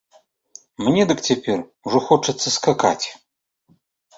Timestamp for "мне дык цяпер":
0.85-1.57